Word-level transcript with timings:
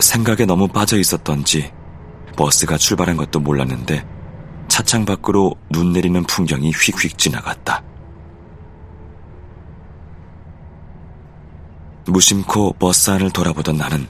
생각에 0.00 0.44
너무 0.44 0.68
빠져 0.68 0.98
있었던지 0.98 1.72
버스가 2.36 2.78
출발한 2.78 3.16
것도 3.16 3.40
몰랐는데 3.40 4.06
차창 4.68 5.04
밖으로 5.04 5.56
눈 5.70 5.92
내리는 5.92 6.22
풍경이 6.24 6.70
휙휙 6.70 7.18
지나갔다. 7.18 7.82
무심코 12.06 12.74
버스 12.74 13.10
안을 13.10 13.30
돌아보던 13.30 13.76
나는 13.76 14.06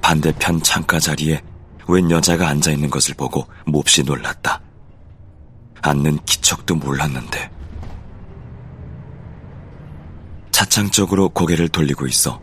반대편 0.00 0.62
창가 0.62 1.00
자리에 1.00 1.42
웬 1.88 2.10
여자가 2.10 2.48
앉아 2.48 2.70
있는 2.70 2.90
것을 2.90 3.14
보고 3.14 3.46
몹시 3.66 4.02
놀랐다. 4.02 4.60
앉는 5.82 6.18
기척도 6.24 6.76
몰랐는데. 6.76 7.50
차창 10.50 10.90
쪽으로 10.90 11.28
고개를 11.30 11.68
돌리고 11.68 12.06
있어 12.06 12.40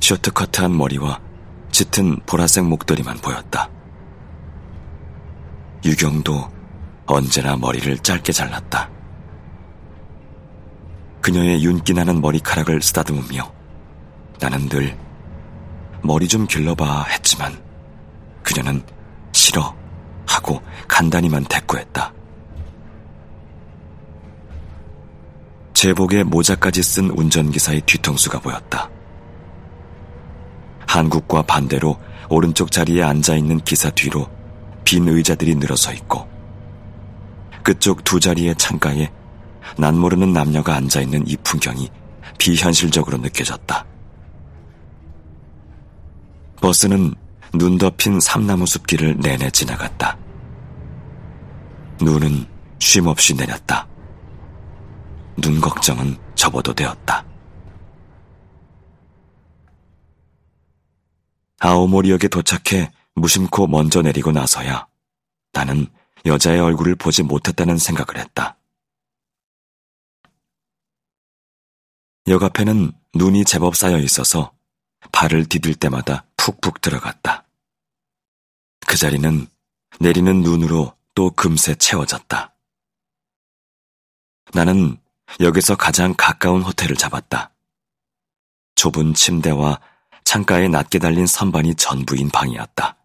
쇼트커트한 0.00 0.76
머리와 0.76 1.20
짙은 1.70 2.20
보라색 2.26 2.64
목도리만 2.64 3.18
보였다. 3.18 3.70
유경도 5.84 6.50
언제나 7.06 7.56
머리를 7.56 7.98
짧게 7.98 8.32
잘랐다. 8.32 8.90
그녀의 11.20 11.62
윤기나는 11.64 12.20
머리카락을 12.20 12.82
쓰다듬으며 12.82 13.52
나는 14.40 14.68
늘 14.68 14.96
머리 16.02 16.28
좀 16.28 16.46
길러봐 16.46 17.04
했지만 17.04 17.60
그녀는 18.42 18.82
싫어 19.32 19.74
하고 20.26 20.60
간단히만 20.86 21.44
대꾸했다. 21.44 22.12
제복에 25.74 26.24
모자까지 26.24 26.82
쓴 26.82 27.10
운전기사의 27.10 27.82
뒤통수가 27.82 28.40
보였다. 28.40 28.90
한국과 30.88 31.42
반대로 31.42 32.00
오른쪽 32.30 32.72
자리에 32.72 33.02
앉아 33.02 33.36
있는 33.36 33.60
기사 33.60 33.90
뒤로 33.90 34.28
빈 34.84 35.06
의자들이 35.06 35.54
늘어서 35.56 35.92
있고 35.92 36.26
끝쪽 37.62 38.02
두 38.04 38.18
자리의 38.18 38.56
창가에 38.56 39.12
난 39.76 39.98
모르는 39.98 40.32
남녀가 40.32 40.74
앉아 40.76 41.02
있는 41.02 41.28
이 41.28 41.36
풍경이 41.44 41.90
비현실적으로 42.38 43.18
느껴졌다. 43.18 43.84
버스는 46.62 47.14
눈 47.52 47.76
덮인 47.76 48.18
삼나무 48.18 48.64
숲길을 48.64 49.18
내내 49.18 49.50
지나갔다. 49.50 50.16
눈은 52.00 52.46
쉼없이 52.78 53.34
내렸다. 53.34 53.86
눈 55.36 55.60
걱정은 55.60 56.16
접어도 56.34 56.72
되었다. 56.72 57.24
아오모리역에 61.60 62.28
도착해 62.28 62.92
무심코 63.14 63.66
먼저 63.66 64.02
내리고 64.02 64.32
나서야 64.32 64.86
나는 65.52 65.86
여자의 66.24 66.60
얼굴을 66.60 66.94
보지 66.94 67.22
못했다는 67.22 67.78
생각을 67.78 68.20
했다. 68.20 68.56
역 72.28 72.42
앞에는 72.42 72.92
눈이 73.14 73.44
제법 73.44 73.74
쌓여 73.74 73.98
있어서 73.98 74.52
발을 75.12 75.46
디딜 75.46 75.74
때마다 75.74 76.24
푹푹 76.36 76.80
들어갔다. 76.80 77.46
그 78.86 78.96
자리는 78.96 79.46
내리는 80.00 80.42
눈으로 80.42 80.96
또 81.14 81.30
금세 81.30 81.74
채워졌다. 81.74 82.54
나는 84.54 84.96
역에서 85.40 85.76
가장 85.76 86.14
가까운 86.16 86.62
호텔을 86.62 86.96
잡았다. 86.96 87.52
좁은 88.76 89.14
침대와 89.14 89.80
창가에 90.28 90.68
낮게 90.68 90.98
달린 90.98 91.26
선반이 91.26 91.74
전부인 91.76 92.28
방이었다. 92.28 92.98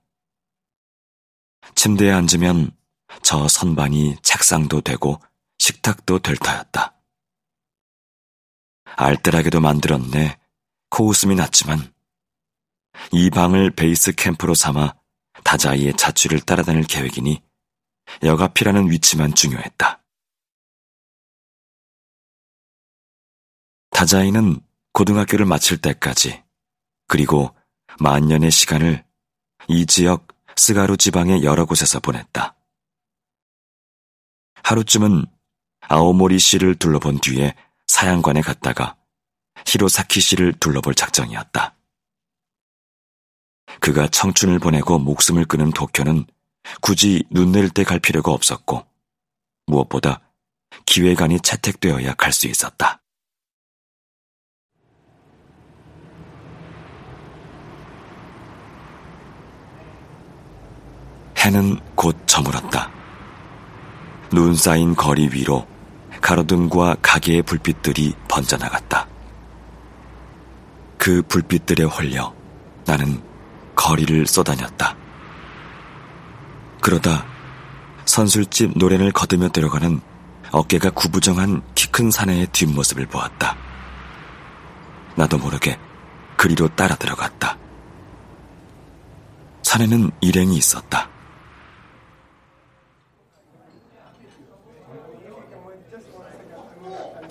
침대에 1.74 2.12
앉으면 2.12 2.76
저 3.22 3.48
선반이 3.48 4.18
책상도 4.22 4.82
되고 4.82 5.22
식탁도 5.58 6.20
될 6.20 6.36
터였다. 6.36 6.94
알뜰하게도 8.98 9.62
만들었네. 9.62 10.38
코웃음이 10.90 11.36
났지만 11.36 11.94
이 13.14 13.30
방을 13.30 13.72
베이스 13.72 14.14
캠프로 14.16 14.54
삼아 14.54 14.94
다자이의 15.46 15.96
자취를 15.96 16.42
따라다닐 16.42 16.84
계획이니 16.84 17.42
여가피라는 18.22 18.92
위치만 18.92 19.34
중요했다. 19.34 20.04
다자이는 23.92 24.60
고등학교를 24.92 25.46
마칠 25.46 25.78
때까지 25.80 26.43
그리고 27.08 27.56
만년의 28.00 28.52
시간을 28.52 29.04
이 29.68 29.86
지역 29.86 30.28
스가루 30.56 30.98
지방의 30.98 31.44
여러 31.44 31.66
곳에서 31.66 32.00
보냈다. 32.00 32.56
하루쯤은 34.64 35.26
아오모리 35.82 36.40
시를 36.40 36.76
둘러본 36.76 37.20
뒤에 37.20 37.54
사양관에 37.88 38.42
갔다가 38.42 38.96
히로사키 39.68 40.22
시를 40.22 40.54
둘러볼 40.54 40.96
작정이었다. 40.96 41.76
그가 43.80 44.08
청춘을 44.08 44.60
보내고 44.60 45.00
목숨을 45.00 45.46
끊은 45.46 45.72
도쿄는 45.72 46.26
굳이 46.82 47.24
눈 47.30 47.52
내릴 47.52 47.70
때갈 47.70 48.00
필요가 48.00 48.32
없었고 48.32 48.86
무엇보다 49.66 50.22
기획안이 50.86 51.40
채택되어야 51.42 52.14
갈 52.16 52.32
수 52.32 52.48
있었다. 52.48 53.03
해는 61.44 61.80
곧 61.96 62.16
저물었다. 62.26 62.90
눈 64.32 64.56
쌓인 64.56 64.96
거리 64.96 65.28
위로 65.32 65.68
가로등과 66.22 66.98
가게의 67.02 67.44
불빛들이 67.44 68.14
번져나갔다. 68.28 69.08
그 70.98 71.22
불빛들에 71.24 71.84
홀려 71.84 72.34
나는 72.86 73.22
거리를 73.76 74.26
쏘다녔다. 74.26 74.96
그러다 76.82 77.26
선술집 78.06 78.78
노래를 78.78 79.12
거두며 79.12 79.50
들어가는 79.50 80.00
어깨가 80.52 80.92
구부정한 80.92 81.62
키 81.76 81.84
큰 81.94 82.10
사내의 82.10 82.48
뒷모습을 82.48 83.06
보았다. 83.06 83.56
나도 85.16 85.38
모르게 85.38 85.78
그리로 86.36 86.68
따라 86.70 86.96
들어갔다. 86.96 87.56
사내는 89.62 90.10
일행이 90.22 90.58
있었다. 90.58 91.08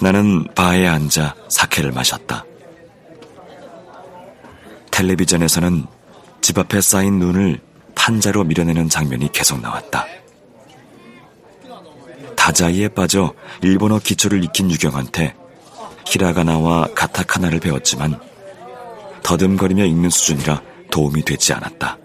나는 0.03 0.45
바에 0.57 0.89
앉아 0.89 1.37
사케를 1.49 1.93
마셨다. 1.93 2.45
텔레비전에서는 4.91 5.87
집 6.41 6.59
앞에 6.59 6.81
쌓인 6.81 7.21
눈을 7.21 7.61
판자로 7.95 8.43
밀어내는 8.43 8.89
장면이 8.89 9.31
계속 9.31 9.61
나왔다. 9.61 10.07
다자이에 12.37 12.89
빠져 12.89 13.33
일본어 13.63 14.01
기초를 14.01 14.43
익힌 14.43 14.73
유경한테 14.73 15.37
히라가나와 16.07 16.89
가타카나를 16.97 17.61
배웠지만 17.61 18.19
더듬거리며 19.23 19.85
읽는 19.85 20.11
수준이라 20.11 20.63
도움이 20.91 21.25
되지 21.25 21.53
않았다. 21.53 21.97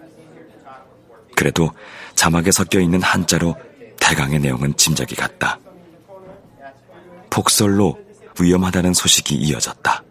그래도 1.34 1.72
자막에 2.14 2.52
섞여 2.52 2.78
있는 2.78 3.02
한자로 3.02 3.56
대강의 3.98 4.38
내용은 4.38 4.76
짐작이 4.76 5.16
갔다. 5.16 5.58
폭설로 7.38 7.96
위험하다는 8.40 8.94
소식이 8.94 9.36
이어졌다. 9.36 10.02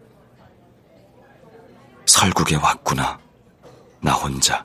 설국에 2.05 2.55
왔구나. 2.55 3.19
나 3.99 4.13
혼자. 4.13 4.63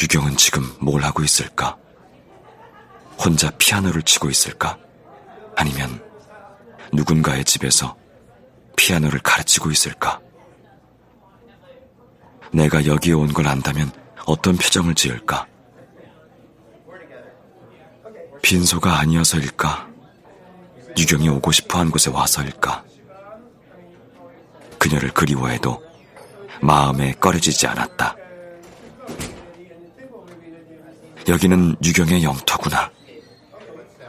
유경은 0.00 0.38
지금 0.38 0.62
뭘 0.80 1.02
하고 1.04 1.22
있을까? 1.22 1.76
혼자 3.22 3.50
피아노를 3.58 4.00
치고 4.04 4.30
있을까? 4.30 4.78
아니면 5.54 6.02
누군가의 6.94 7.44
집에서 7.44 7.94
피아노를 8.74 9.20
가르치고 9.20 9.70
있을까? 9.70 10.18
내가 12.54 12.86
여기에 12.86 13.12
온 13.12 13.34
걸 13.34 13.48
안다면 13.48 13.92
어떤 14.24 14.56
표정을 14.56 14.94
지을까? 14.94 15.46
빈소가 18.40 18.98
아니어서일까? 19.00 19.85
유경이 20.98 21.28
오고 21.28 21.52
싶어 21.52 21.78
한 21.78 21.90
곳에 21.90 22.10
와서일까? 22.10 22.84
그녀를 24.78 25.12
그리워해도 25.12 25.82
마음에 26.60 27.12
꺼려지지 27.14 27.66
않았다. 27.66 28.16
여기는 31.28 31.76
유경의 31.84 32.22
영토구나. 32.22 32.90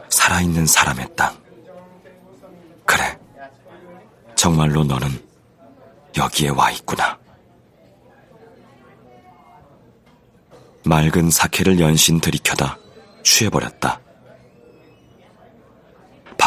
살아있는 0.08 0.66
사람의 0.66 1.08
땅. 1.16 1.36
그래. 2.86 3.18
정말로 4.34 4.84
너는 4.84 5.08
여기에 6.16 6.50
와 6.50 6.70
있구나. 6.70 7.18
맑은 10.84 11.30
사케를 11.30 11.80
연신 11.80 12.20
들이켜다 12.20 12.78
취해버렸다. 13.22 14.00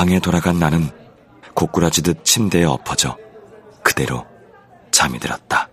방에 0.02 0.20
돌아간 0.20 0.58
나는 0.58 0.90
고꾸라지듯 1.54 2.26
침대에 2.26 2.64
엎어져 2.64 3.20
그대로 3.84 4.26
잠이 4.90 5.20
들었다. 5.20 5.70